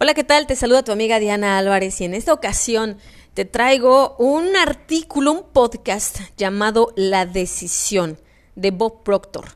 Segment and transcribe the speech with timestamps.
[0.00, 0.48] Hola, ¿qué tal?
[0.48, 2.98] Te saluda tu amiga Diana Álvarez y en esta ocasión
[3.32, 8.18] te traigo un artículo, un podcast llamado La Decisión
[8.56, 9.50] de Bob Proctor.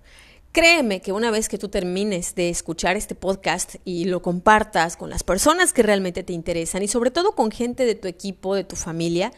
[0.52, 5.10] Créeme que una vez que tú termines de escuchar este podcast y lo compartas con
[5.10, 8.62] las personas que realmente te interesan y sobre todo con gente de tu equipo, de
[8.62, 9.32] tu familia,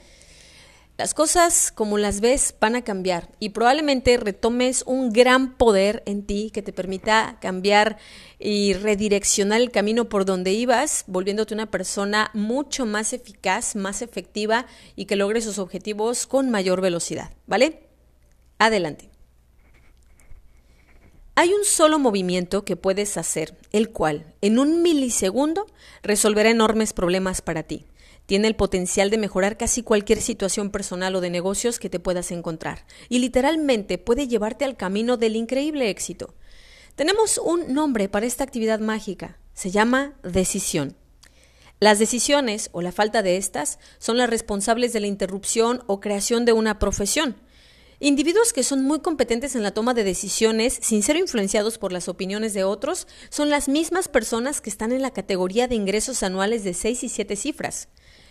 [1.01, 6.27] las cosas como las ves van a cambiar y probablemente retomes un gran poder en
[6.27, 7.97] ti que te permita cambiar
[8.39, 14.67] y redireccionar el camino por donde ibas, volviéndote una persona mucho más eficaz, más efectiva
[14.95, 17.89] y que logre sus objetivos con mayor velocidad, ¿vale?
[18.59, 19.09] Adelante.
[21.35, 25.65] Hay un solo movimiento que puedes hacer, el cual, en un milisegundo,
[26.03, 27.87] resolverá enormes problemas para ti
[28.31, 32.31] tiene el potencial de mejorar casi cualquier situación personal o de negocios que te puedas
[32.31, 36.33] encontrar y literalmente puede llevarte al camino del increíble éxito.
[36.95, 40.97] Tenemos un nombre para esta actividad mágica, se llama decisión.
[41.81, 46.45] Las decisiones o la falta de estas son las responsables de la interrupción o creación
[46.45, 47.35] de una profesión.
[47.99, 52.09] Individuos que son muy competentes en la toma de decisiones sin ser influenciados por las
[52.09, 56.63] opiniones de otros son las mismas personas que están en la categoría de ingresos anuales
[56.63, 57.89] de 6 y 7 cifras.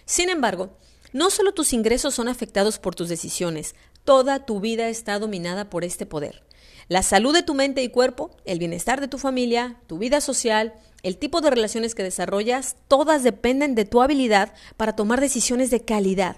[0.09, 0.71] Sin embargo,
[1.13, 5.83] no solo tus ingresos son afectados por tus decisiones, toda tu vida está dominada por
[5.83, 6.41] este poder.
[6.87, 10.73] La salud de tu mente y cuerpo, el bienestar de tu familia, tu vida social,
[11.03, 15.85] el tipo de relaciones que desarrollas, todas dependen de tu habilidad para tomar decisiones de
[15.85, 16.37] calidad.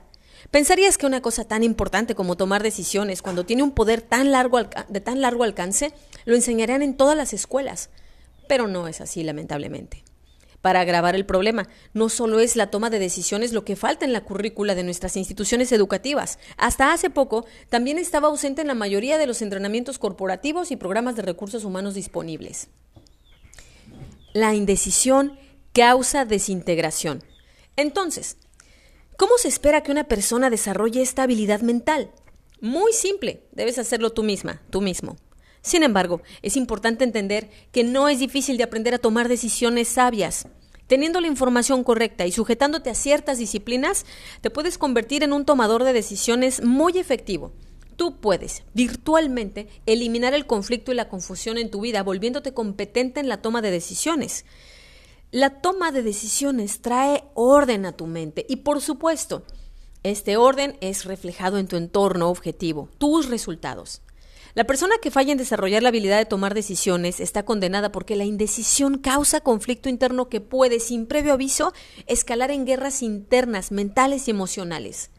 [0.51, 4.59] ¿Pensarías que una cosa tan importante como tomar decisiones, cuando tiene un poder tan largo
[4.89, 5.93] de tan largo alcance,
[6.25, 7.89] lo enseñarían en todas las escuelas?
[8.49, 10.03] Pero no es así, lamentablemente
[10.61, 11.67] para agravar el problema.
[11.93, 15.17] No solo es la toma de decisiones lo que falta en la currícula de nuestras
[15.17, 16.39] instituciones educativas.
[16.57, 21.15] Hasta hace poco también estaba ausente en la mayoría de los entrenamientos corporativos y programas
[21.15, 22.69] de recursos humanos disponibles.
[24.33, 25.37] La indecisión
[25.73, 27.23] causa desintegración.
[27.75, 28.37] Entonces,
[29.17, 32.11] ¿cómo se espera que una persona desarrolle esta habilidad mental?
[32.59, 35.17] Muy simple, debes hacerlo tú misma, tú mismo.
[35.61, 40.47] Sin embargo, es importante entender que no es difícil de aprender a tomar decisiones sabias.
[40.87, 44.05] Teniendo la información correcta y sujetándote a ciertas disciplinas,
[44.41, 47.53] te puedes convertir en un tomador de decisiones muy efectivo.
[47.95, 53.29] Tú puedes virtualmente eliminar el conflicto y la confusión en tu vida, volviéndote competente en
[53.29, 54.43] la toma de decisiones.
[55.29, 59.45] La toma de decisiones trae orden a tu mente y por supuesto,
[60.03, 64.01] este orden es reflejado en tu entorno objetivo, tus resultados.
[64.53, 68.25] La persona que falla en desarrollar la habilidad de tomar decisiones está condenada porque la
[68.25, 71.73] indecisión causa conflicto interno que puede, sin previo aviso,
[72.05, 75.09] escalar en guerras internas, mentales y emocionales.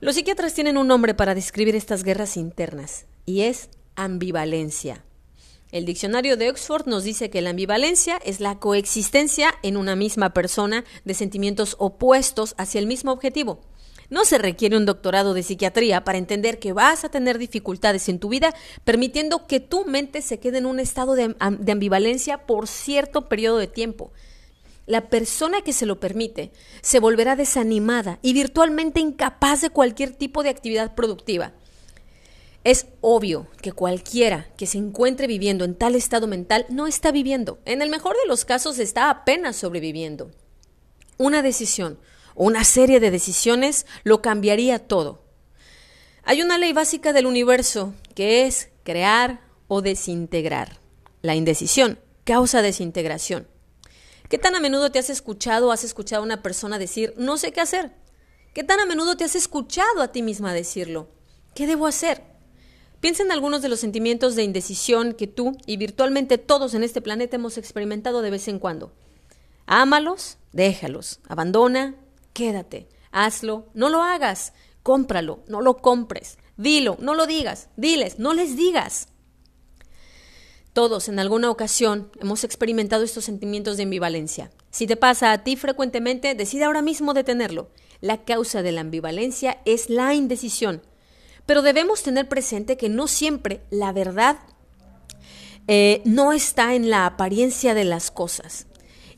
[0.00, 5.04] Los psiquiatras tienen un nombre para describir estas guerras internas, y es ambivalencia.
[5.70, 10.32] El diccionario de Oxford nos dice que la ambivalencia es la coexistencia en una misma
[10.32, 13.60] persona de sentimientos opuestos hacia el mismo objetivo.
[14.10, 18.18] No se requiere un doctorado de psiquiatría para entender que vas a tener dificultades en
[18.18, 18.54] tu vida,
[18.84, 23.66] permitiendo que tu mente se quede en un estado de, ambivalencia por cierto periodo de
[23.66, 24.10] tiempo.
[24.86, 30.42] La persona que se lo permite se volverá desanimada y virtualmente incapaz de cualquier tipo
[30.42, 31.52] de actividad productiva.
[32.64, 37.58] Es obvio que cualquiera que se encuentre viviendo en tal estado mental no está viviendo.
[37.66, 40.30] En el mejor de los casos está apenas sobreviviendo.
[41.18, 41.98] Una decisión,
[42.38, 45.24] una serie de decisiones lo cambiaría todo.
[46.22, 50.78] Hay una ley básica del universo que es crear o desintegrar.
[51.20, 53.48] La indecisión causa desintegración.
[54.28, 57.38] ¿Qué tan a menudo te has escuchado o has escuchado a una persona decir no
[57.38, 57.92] sé qué hacer?
[58.54, 61.08] ¿Qué tan a menudo te has escuchado a ti misma decirlo?
[61.54, 62.22] ¿Qué debo hacer?
[63.00, 67.00] Piensa en algunos de los sentimientos de indecisión que tú y virtualmente todos en este
[67.00, 68.92] planeta hemos experimentado de vez en cuando.
[69.66, 71.94] Ámalos, déjalos, abandona,
[72.38, 74.52] quédate, hazlo, no lo hagas,
[74.84, 79.08] cómpralo, no lo compres, dilo, no lo digas, diles, no les digas.
[80.72, 84.52] Todos en alguna ocasión hemos experimentado estos sentimientos de ambivalencia.
[84.70, 87.70] Si te pasa a ti frecuentemente, decide ahora mismo detenerlo.
[88.00, 90.82] La causa de la ambivalencia es la indecisión.
[91.44, 94.38] Pero debemos tener presente que no siempre la verdad
[95.66, 98.67] eh, no está en la apariencia de las cosas.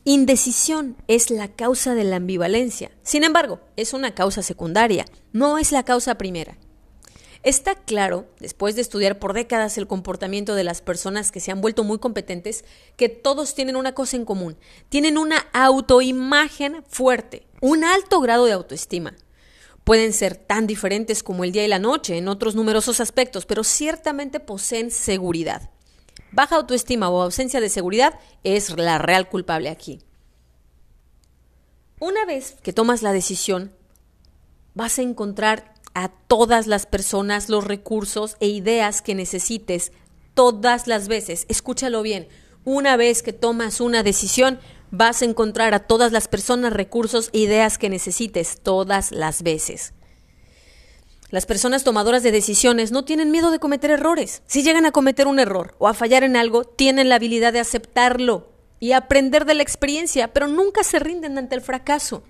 [0.03, 2.89] Indecisión es la causa de la ambivalencia.
[3.03, 6.57] Sin embargo, es una causa secundaria, no es la causa primera.
[7.43, 11.61] Está claro, después de estudiar por décadas el comportamiento de las personas que se han
[11.61, 12.65] vuelto muy competentes,
[12.97, 14.57] que todos tienen una cosa en común.
[14.89, 19.15] Tienen una autoimagen fuerte, un alto grado de autoestima.
[19.83, 23.63] Pueden ser tan diferentes como el día y la noche en otros numerosos aspectos, pero
[23.63, 25.69] ciertamente poseen seguridad.
[26.31, 29.99] Baja autoestima o ausencia de seguridad es la real culpable aquí.
[31.99, 33.73] Una vez que tomas la decisión,
[34.73, 39.91] vas a encontrar a todas las personas, los recursos e ideas que necesites
[40.33, 41.45] todas las veces.
[41.49, 42.29] Escúchalo bien.
[42.63, 47.39] Una vez que tomas una decisión, vas a encontrar a todas las personas, recursos e
[47.39, 49.93] ideas que necesites todas las veces.
[51.31, 54.43] Las personas tomadoras de decisiones no tienen miedo de cometer errores.
[54.47, 57.61] Si llegan a cometer un error o a fallar en algo, tienen la habilidad de
[57.61, 58.51] aceptarlo
[58.81, 62.23] y aprender de la experiencia, pero nunca se rinden ante el fracaso.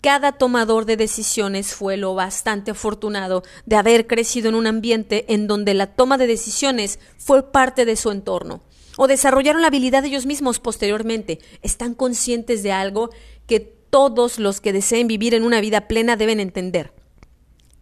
[0.00, 5.48] Cada tomador de decisiones fue lo bastante afortunado de haber crecido en un ambiente en
[5.48, 8.62] donde la toma de decisiones fue parte de su entorno
[8.98, 11.40] o desarrollaron la habilidad ellos mismos posteriormente.
[11.60, 13.10] Están conscientes de algo
[13.48, 17.01] que todos los que deseen vivir en una vida plena deben entender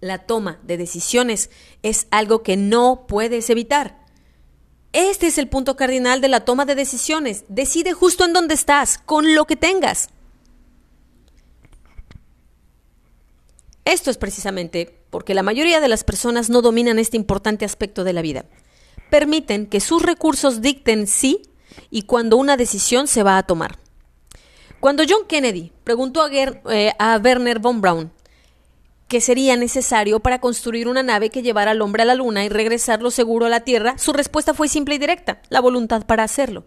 [0.01, 1.51] la toma de decisiones
[1.83, 4.01] es algo que no puedes evitar.
[4.93, 7.45] Este es el punto cardinal de la toma de decisiones.
[7.49, 10.09] Decide justo en dónde estás, con lo que tengas.
[13.85, 18.13] Esto es precisamente porque la mayoría de las personas no dominan este importante aspecto de
[18.13, 18.45] la vida.
[19.11, 21.43] Permiten que sus recursos dicten sí
[21.91, 23.79] y cuando una decisión se va a tomar.
[24.81, 28.13] Cuando John Kennedy preguntó a, eh, a Werner von Braun
[29.11, 32.49] que sería necesario para construir una nave que llevara al hombre a la luna y
[32.49, 36.65] regresarlo seguro a la Tierra, su respuesta fue simple y directa, la voluntad para hacerlo.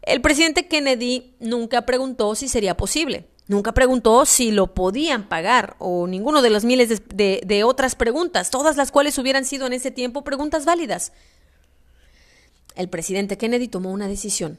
[0.00, 6.06] El presidente Kennedy nunca preguntó si sería posible, nunca preguntó si lo podían pagar o
[6.06, 9.90] ninguno de las miles de, de otras preguntas, todas las cuales hubieran sido en ese
[9.90, 11.12] tiempo preguntas válidas.
[12.76, 14.58] El presidente Kennedy tomó una decisión.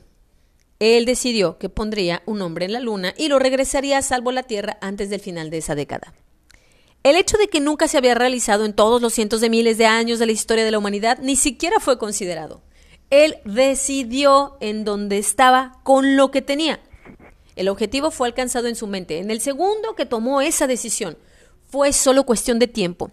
[0.77, 4.33] Él decidió que pondría un hombre en la luna y lo regresaría a salvo a
[4.33, 6.13] la Tierra antes del final de esa década.
[7.04, 9.86] El hecho de que nunca se había realizado en todos los cientos de miles de
[9.86, 12.62] años de la historia de la humanidad ni siquiera fue considerado.
[13.10, 16.82] Él decidió en dónde estaba con lo que tenía.
[17.56, 19.20] El objetivo fue alcanzado en su mente.
[19.20, 21.18] En el segundo que tomó esa decisión,
[21.70, 23.12] fue solo cuestión de tiempo,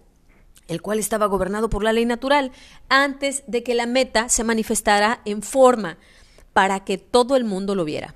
[0.67, 2.51] el cual estaba gobernado por la ley natural,
[2.89, 5.97] antes de que la meta se manifestara en forma
[6.53, 8.15] para que todo el mundo lo viera.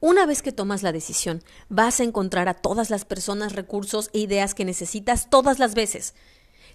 [0.00, 4.18] Una vez que tomas la decisión, vas a encontrar a todas las personas, recursos e
[4.18, 6.14] ideas que necesitas todas las veces.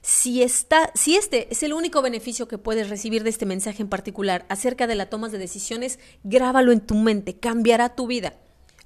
[0.02, 3.90] Si, está, si este es el único beneficio que puedes recibir de este mensaje en
[3.90, 8.34] particular acerca de la toma de decisiones, grábalo en tu mente, cambiará tu vida.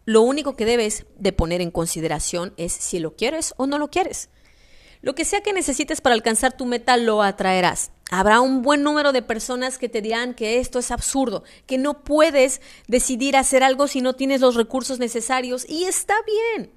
[0.04, 3.90] Lo único que debes de poner en consideración es si lo quieres o no lo
[3.90, 4.30] quieres.
[5.06, 7.92] Lo que sea que necesites para alcanzar tu meta lo atraerás.
[8.10, 12.04] Habrá un buen número de personas que te dirán que esto es absurdo, que no
[12.04, 16.16] puedes decidir hacer algo si no tienes los recursos necesarios y está
[16.56, 16.72] bien.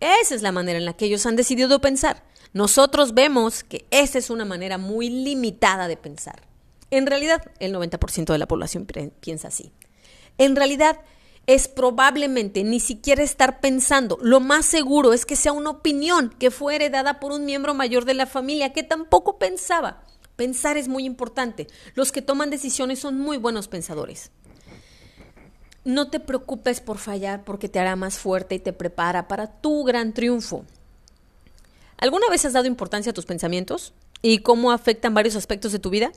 [0.00, 2.22] Esa es la manera en la que ellos han decidido pensar.
[2.52, 6.42] Nosotros vemos que esa es una manera muy limitada de pensar.
[6.90, 8.86] En realidad, el 90% de la población
[9.20, 9.72] piensa así.
[10.36, 11.00] En realidad,
[11.46, 14.18] es probablemente ni siquiera estar pensando.
[14.22, 18.04] Lo más seguro es que sea una opinión que fue heredada por un miembro mayor
[18.04, 20.04] de la familia que tampoco pensaba.
[20.36, 21.66] Pensar es muy importante.
[21.94, 24.30] Los que toman decisiones son muy buenos pensadores.
[25.84, 29.82] No te preocupes por fallar porque te hará más fuerte y te prepara para tu
[29.82, 30.64] gran triunfo.
[31.96, 33.92] ¿Alguna vez has dado importancia a tus pensamientos
[34.22, 36.12] y cómo afectan varios aspectos de tu vida?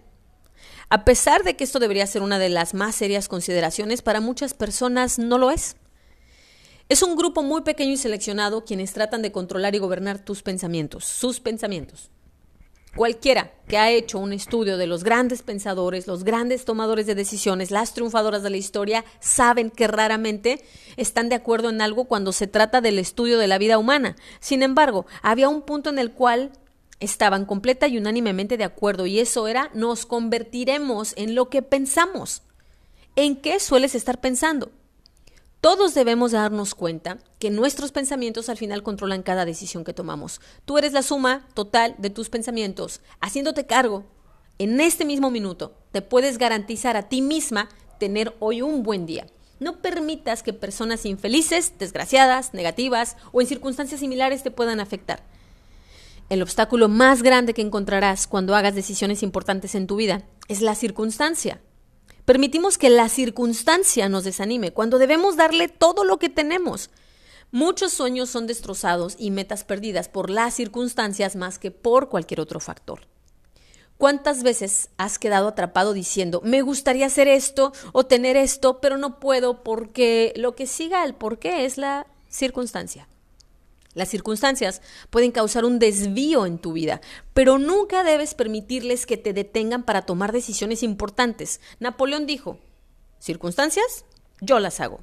[0.89, 4.53] A pesar de que esto debería ser una de las más serias consideraciones, para muchas
[4.53, 5.75] personas no lo es.
[6.87, 11.05] Es un grupo muy pequeño y seleccionado quienes tratan de controlar y gobernar tus pensamientos,
[11.05, 12.11] sus pensamientos.
[12.95, 17.69] Cualquiera que ha hecho un estudio de los grandes pensadores, los grandes tomadores de decisiones,
[17.69, 20.63] las triunfadoras de la historia, saben que raramente
[20.95, 24.15] están de acuerdo en algo cuando se trata del estudio de la vida humana.
[24.39, 26.51] Sin embargo, había un punto en el cual
[26.99, 32.41] estaban completa y unánimemente de acuerdo y eso era nos convertiremos en lo que pensamos.
[33.15, 34.71] ¿En qué sueles estar pensando?
[35.61, 40.39] Todos debemos darnos cuenta que nuestros pensamientos al final controlan cada decisión que tomamos.
[40.65, 43.01] Tú eres la suma total de tus pensamientos.
[43.19, 44.03] Haciéndote cargo,
[44.59, 47.67] en este mismo minuto, te puedes garantizar a ti misma
[47.99, 49.25] tener hoy un buen día.
[49.59, 55.23] No permitas que personas infelices, desgraciadas, negativas o en circunstancias similares te puedan afectar.
[56.27, 60.73] El obstáculo más grande que encontrarás cuando hagas decisiones importantes en tu vida es la
[60.73, 61.61] circunstancia.
[62.25, 66.89] Permitimos que la circunstancia nos desanime cuando debemos darle todo lo que tenemos.
[67.51, 72.59] Muchos sueños son destrozados y metas perdidas por las circunstancias más que por cualquier otro
[72.59, 73.01] factor.
[73.97, 79.19] ¿Cuántas veces has quedado atrapado diciendo, me gustaría hacer esto o tener esto, pero no
[79.19, 83.07] puedo porque lo que siga el por qué es la circunstancia?
[83.95, 87.01] Las circunstancias pueden causar un desvío en tu vida,
[87.33, 91.61] pero nunca debes permitirles que te detengan para tomar decisiones importantes.
[91.79, 92.59] Napoleón dijo,
[93.19, 94.05] circunstancias,
[94.41, 94.99] yo las hago.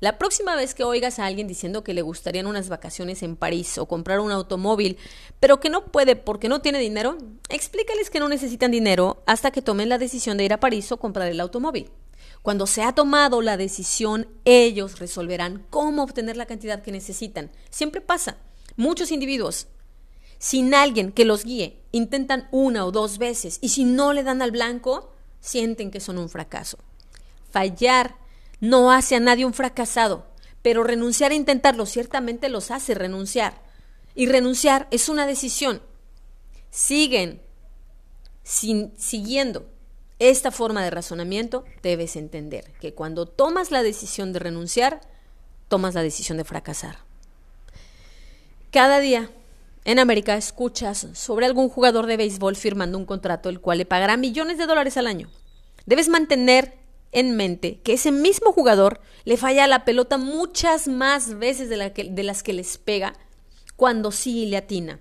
[0.00, 3.78] La próxima vez que oigas a alguien diciendo que le gustarían unas vacaciones en París
[3.78, 4.98] o comprar un automóvil,
[5.40, 7.16] pero que no puede porque no tiene dinero,
[7.48, 10.98] explícales que no necesitan dinero hasta que tomen la decisión de ir a París o
[10.98, 11.90] comprar el automóvil.
[12.44, 17.50] Cuando se ha tomado la decisión, ellos resolverán cómo obtener la cantidad que necesitan.
[17.70, 18.36] Siempre pasa.
[18.76, 19.66] Muchos individuos,
[20.38, 24.42] sin alguien que los guíe, intentan una o dos veces y si no le dan
[24.42, 25.10] al blanco,
[25.40, 26.76] sienten que son un fracaso.
[27.50, 28.18] Fallar
[28.60, 30.26] no hace a nadie un fracasado,
[30.60, 33.62] pero renunciar a intentarlo ciertamente los hace renunciar.
[34.14, 35.80] Y renunciar es una decisión.
[36.68, 37.40] Siguen
[38.42, 39.66] sin, siguiendo
[40.30, 45.00] esta forma de razonamiento, debes entender que cuando tomas la decisión de renunciar,
[45.68, 46.98] tomas la decisión de fracasar.
[48.70, 49.30] Cada día
[49.84, 54.16] en América escuchas sobre algún jugador de béisbol firmando un contrato el cual le pagará
[54.16, 55.28] millones de dólares al año.
[55.86, 56.74] Debes mantener
[57.12, 62.22] en mente que ese mismo jugador le falla la pelota muchas más veces de, de
[62.22, 63.14] las que les pega
[63.76, 65.00] cuando sí le atina.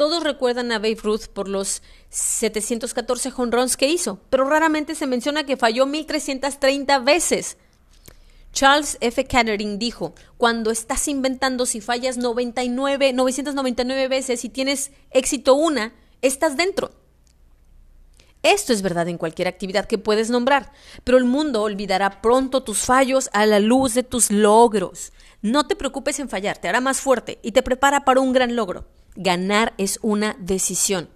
[0.00, 5.44] Todos recuerdan a Babe Ruth por los 714 jonrons que hizo, pero raramente se menciona
[5.44, 7.58] que falló 1330 veces.
[8.50, 9.26] Charles F.
[9.26, 15.92] Kettering dijo, cuando estás inventando si fallas 99, 999 veces y tienes éxito una,
[16.22, 16.92] estás dentro.
[18.42, 20.72] Esto es verdad en cualquier actividad que puedes nombrar,
[21.04, 25.12] pero el mundo olvidará pronto tus fallos a la luz de tus logros.
[25.42, 28.56] No te preocupes en fallar, te hará más fuerte y te prepara para un gran
[28.56, 28.86] logro.
[29.16, 31.08] Ganar es una decisión.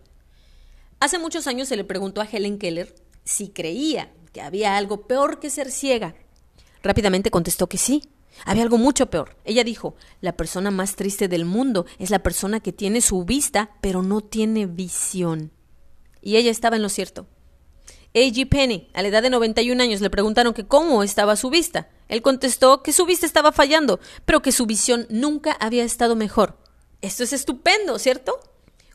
[1.00, 5.38] Hace muchos años se le preguntó a Helen Keller si creía que había algo peor
[5.38, 6.14] que ser ciega.
[6.82, 8.02] Rápidamente contestó que sí.
[8.44, 9.36] Había algo mucho peor.
[9.44, 13.70] Ella dijo, la persona más triste del mundo es la persona que tiene su vista
[13.80, 15.52] pero no tiene visión.
[16.20, 17.26] Y ella estaba en lo cierto.
[18.16, 18.48] A.G.
[18.48, 21.88] Penny, a la edad de 91 años, le preguntaron que cómo estaba su vista.
[22.08, 26.63] Él contestó que su vista estaba fallando, pero que su visión nunca había estado mejor.
[27.04, 28.40] Esto es estupendo, ¿cierto?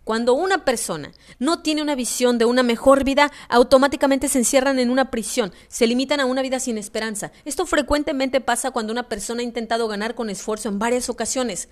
[0.04, 4.90] Cuando una persona no tiene una visión de una mejor vida, automáticamente se encierran en
[4.90, 7.32] una prisión, se limitan a una vida sin esperanza.
[7.46, 11.70] Esto frecuentemente pasa cuando una persona ha intentado ganar con esfuerzo en varias ocasiones,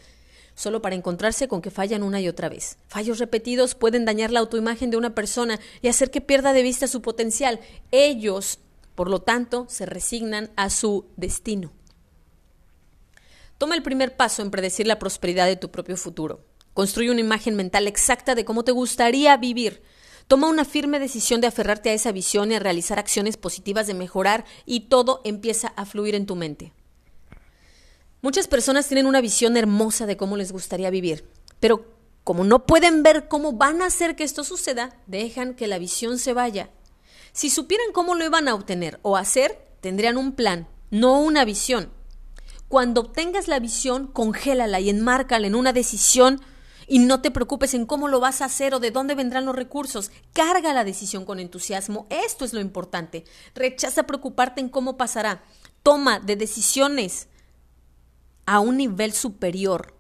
[0.54, 2.78] solo para encontrarse con que fallan una y otra vez.
[2.88, 6.86] Fallos repetidos pueden dañar la autoimagen de una persona y hacer que pierda de vista
[6.86, 7.62] su potencial.
[7.90, 8.60] Ellos,
[8.94, 11.72] por lo tanto, se resignan a su destino.
[13.58, 16.46] Toma el primer paso en predecir la prosperidad de tu propio futuro.
[16.74, 19.82] Construye una imagen mental exacta de cómo te gustaría vivir.
[20.28, 23.96] Toma una firme decisión de aferrarte a esa visión y a realizar acciones positivas de
[23.96, 26.74] mejorar y todo empieza a fluir en tu mente.
[28.22, 31.28] Muchas personas tienen una visión hermosa de cómo les gustaría vivir,
[31.60, 31.86] pero
[32.24, 36.20] como no pueden ver cómo van a hacer que esto suceda, dejan que la visión
[36.20, 36.70] se vaya.
[37.32, 41.90] Si supieran cómo lo iban a obtener o hacer, tendrían un plan, no una visión.
[42.68, 46.42] Cuando obtengas la visión, congélala y enmárcala en una decisión
[46.86, 49.56] y no te preocupes en cómo lo vas a hacer o de dónde vendrán los
[49.56, 50.12] recursos.
[50.34, 52.08] Carga la decisión con entusiasmo.
[52.10, 53.26] Esto es lo importante.
[53.56, 55.44] Rechaza preocuparte en cómo pasará.
[55.84, 57.28] Toma de decisiones
[58.46, 59.94] a un nivel superior.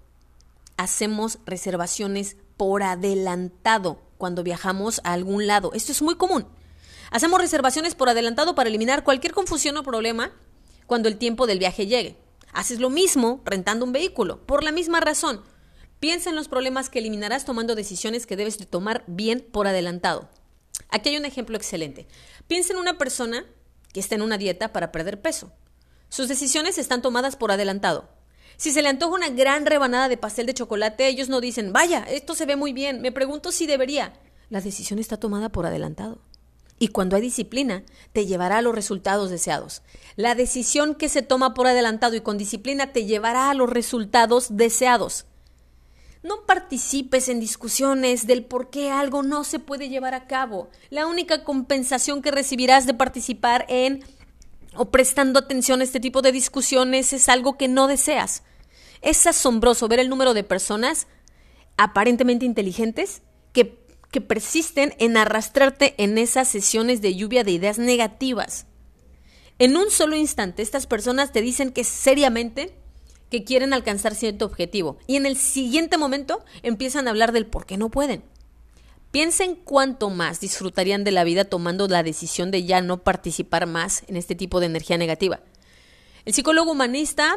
[0.77, 5.71] Hacemos reservaciones por adelantado cuando viajamos a algún lado.
[5.74, 6.47] Esto es muy común.
[7.12, 10.31] Hacemos reservaciones por adelantado para eliminar cualquier confusión o problema
[10.86, 12.26] cuando el tiempo del viaje llegue.
[12.54, 15.44] Haces lo mismo rentando un vehículo, por la misma razón.
[16.00, 20.30] Piensa en los problemas que eliminarás tomando decisiones que debes de tomar bien por adelantado.
[20.89, 22.08] Aquí hay un ejemplo excelente.
[22.48, 23.46] Piensa en una persona
[23.94, 25.51] que está en una dieta para perder peso.
[26.10, 28.10] Sus decisiones están tomadas por adelantado.
[28.58, 32.06] Si se le antoja una gran rebanada de pastel de chocolate, ellos no dicen, vaya,
[32.10, 34.13] esto se ve muy bien, me pregunto si debería.
[34.50, 36.22] La decisión está tomada por adelantado.
[36.79, 39.81] Y cuando hay disciplina, te llevará a los resultados deseados.
[40.15, 44.55] La decisión que se toma por adelantado y con disciplina te llevará a los resultados
[44.57, 45.25] deseados.
[46.24, 50.69] No participes en discusiones del por qué algo no se puede llevar a cabo.
[50.89, 54.03] La única compensación que recibirás de participar en
[54.75, 58.43] o prestando atención a este tipo de discusiones es algo que no deseas.
[59.01, 61.07] Es asombroso ver el número de personas
[61.77, 63.22] aparentemente inteligentes
[63.53, 68.66] que que persisten en arrastrarte en esas sesiones de lluvia de ideas negativas.
[69.60, 72.76] En un solo instante, estas personas te dicen que seriamente
[73.30, 77.66] que quieren alcanzar cierto objetivo y en el siguiente momento empiezan a hablar del por
[77.66, 78.24] qué no pueden.
[79.12, 84.04] Piensen cuánto más disfrutarían de la vida tomando la decisión de ya no participar más
[84.08, 85.40] en este tipo de energía negativa.
[86.26, 87.36] El psicólogo humanista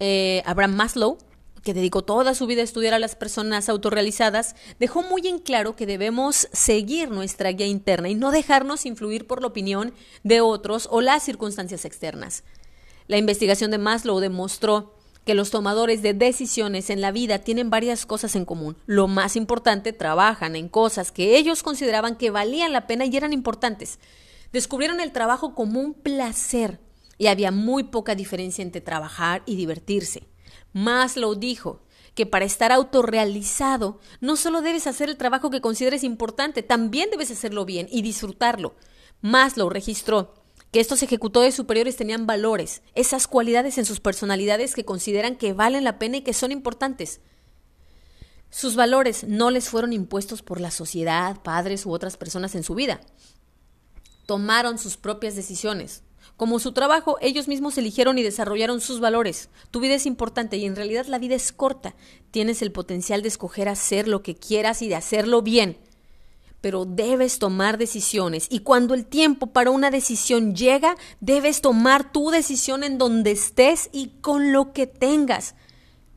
[0.00, 1.18] eh, Abraham Maslow
[1.62, 5.76] que dedicó toda su vida a estudiar a las personas autorrealizadas, dejó muy en claro
[5.76, 10.88] que debemos seguir nuestra guía interna y no dejarnos influir por la opinión de otros
[10.90, 12.44] o las circunstancias externas.
[13.06, 18.06] La investigación de Maslow demostró que los tomadores de decisiones en la vida tienen varias
[18.06, 18.76] cosas en común.
[18.86, 23.32] Lo más importante, trabajan en cosas que ellos consideraban que valían la pena y eran
[23.32, 23.98] importantes.
[24.52, 26.80] Descubrieron el trabajo como un placer
[27.18, 30.29] y había muy poca diferencia entre trabajar y divertirse.
[30.72, 31.82] Maslow dijo
[32.14, 37.30] que para estar autorrealizado no solo debes hacer el trabajo que consideres importante, también debes
[37.30, 38.74] hacerlo bien y disfrutarlo.
[39.20, 40.34] Maslow registró
[40.72, 45.84] que estos ejecutores superiores tenían valores, esas cualidades en sus personalidades que consideran que valen
[45.84, 47.20] la pena y que son importantes.
[48.50, 52.74] Sus valores no les fueron impuestos por la sociedad, padres u otras personas en su
[52.74, 53.00] vida.
[54.26, 56.02] Tomaron sus propias decisiones.
[56.40, 59.50] Como su trabajo, ellos mismos eligieron y desarrollaron sus valores.
[59.70, 61.94] Tu vida es importante y en realidad la vida es corta.
[62.30, 65.76] Tienes el potencial de escoger hacer lo que quieras y de hacerlo bien
[66.62, 72.30] pero debes tomar decisiones y cuando el tiempo para una decisión llega, debes tomar tu
[72.30, 75.54] decisión en donde estés y con lo que tengas.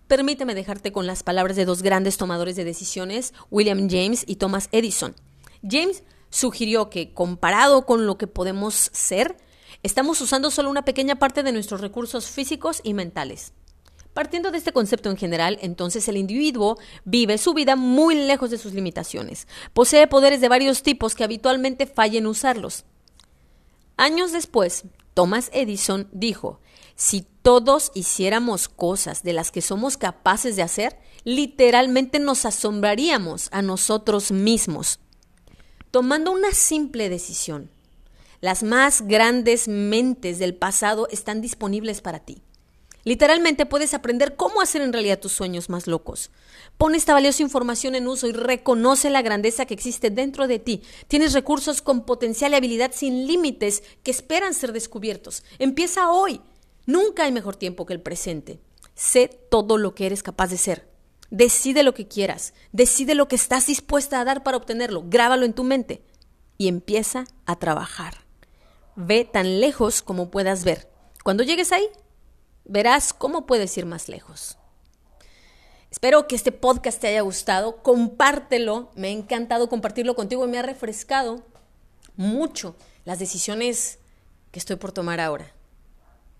[0.07, 4.69] Permíteme dejarte con las palabras de dos grandes tomadores de decisiones, William James y Thomas
[4.71, 5.15] Edison.
[5.69, 9.37] James sugirió que, comparado con lo que podemos ser,
[9.83, 13.53] estamos usando solo una pequeña parte de nuestros recursos físicos y mentales.
[14.13, 18.57] Partiendo de este concepto en general, entonces el individuo vive su vida muy lejos de
[18.57, 19.47] sus limitaciones.
[19.73, 22.85] Posee poderes de varios tipos que habitualmente fallen usarlos.
[23.97, 26.59] Años después, Thomas Edison dijo,
[26.95, 33.61] si todos hiciéramos cosas de las que somos capaces de hacer, literalmente nos asombraríamos a
[33.61, 34.99] nosotros mismos.
[35.89, 37.71] Tomando una simple decisión,
[38.43, 42.41] las más grandes mentes del pasado están disponibles para ti.
[43.05, 46.29] Literalmente puedes aprender cómo hacer en realidad tus sueños más locos.
[46.77, 50.81] Pon esta valiosa información en uso y reconoce la grandeza que existe dentro de ti.
[51.07, 55.45] Tienes recursos con potencial y habilidad sin límites que esperan ser descubiertos.
[55.57, 56.41] Empieza hoy.
[56.85, 58.59] Nunca hay mejor tiempo que el presente.
[58.93, 60.85] Sé todo lo que eres capaz de ser.
[61.29, 62.53] Decide lo que quieras.
[62.73, 65.05] Decide lo que estás dispuesta a dar para obtenerlo.
[65.07, 66.03] Grábalo en tu mente.
[66.57, 68.22] Y empieza a trabajar.
[68.95, 70.89] Ve tan lejos como puedas ver.
[71.23, 71.87] Cuando llegues ahí,
[72.65, 74.57] verás cómo puedes ir más lejos.
[75.89, 77.83] Espero que este podcast te haya gustado.
[77.83, 78.91] Compártelo.
[78.95, 81.43] Me ha encantado compartirlo contigo y me ha refrescado
[82.15, 82.75] mucho
[83.05, 83.99] las decisiones
[84.51, 85.51] que estoy por tomar ahora.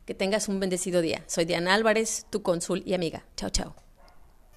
[0.06, 1.24] Que tengas un bendecido día.
[1.28, 3.26] Soy Diana Álvarez, tu cónsul y amiga.
[3.36, 3.83] Chao, chao.